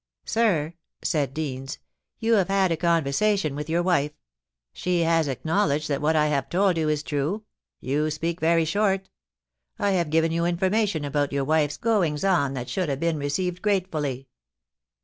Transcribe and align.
* 0.19 0.25
Sir,' 0.25 0.73
said 1.03 1.31
Deans, 1.31 1.77
* 1.99 2.19
you 2.19 2.33
have 2.33 2.47
had 2.47 2.71
a 2.71 2.75
conversation 2.75 3.53
with 3.55 3.69
your 3.69 3.83
wife; 3.83 4.13
she 4.73 5.01
has 5.01 5.27
acknowledged 5.27 5.87
that 5.89 6.01
what 6.01 6.15
I 6.15 6.25
have 6.25 6.49
told 6.49 6.75
you 6.75 6.89
is 6.89 7.03
true. 7.03 7.43
You 7.79 8.09
speak 8.09 8.39
very 8.39 8.65
short 8.65 9.11
I 9.77 9.91
have 9.91 10.09
given 10.09 10.31
you 10.31 10.43
information 10.43 11.05
about 11.05 11.31
your 11.31 11.43
wife's 11.43 11.77
goings 11.77 12.23
on 12.23 12.55
that 12.55 12.67
should 12.67 12.89
ha' 12.89 12.97
been 12.99 13.19
received 13.19 13.61
gratefully. 13.61 14.27